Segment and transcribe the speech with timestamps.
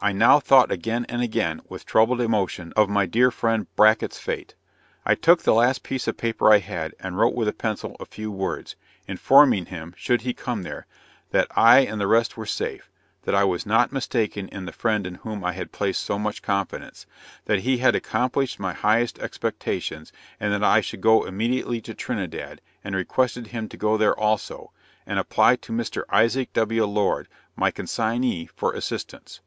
[0.00, 4.54] I now thought again and again, with troubled emotion, of my dear friend Bracket's fate.
[5.06, 8.30] I took the last piece of paper I had, and wrote with pencil a few
[8.30, 8.74] words,
[9.08, 10.86] informing him (should he come there)
[11.30, 12.90] that "I and the rest were safe;
[13.22, 16.42] that I was not mistaken in the friend in whom I had placed so much
[16.42, 17.06] confidence,
[17.46, 22.60] that he had accomplished my highest expectations; and that I should go immediately to Trinidad,
[22.82, 24.72] and requested him to go there also,
[25.06, 26.02] and apply to Mr.
[26.10, 26.84] Isaac W.
[26.84, 27.26] Lord,
[27.56, 29.40] my consignee, for assistance."